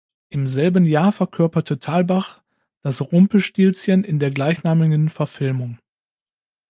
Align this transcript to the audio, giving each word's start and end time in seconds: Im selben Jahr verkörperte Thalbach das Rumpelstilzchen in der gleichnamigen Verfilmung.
Im 0.31 0.47
selben 0.47 0.85
Jahr 0.85 1.11
verkörperte 1.11 1.77
Thalbach 1.77 2.41
das 2.81 3.01
Rumpelstilzchen 3.11 4.03
in 4.03 4.17
der 4.17 4.31
gleichnamigen 4.31 5.09
Verfilmung. 5.09 5.77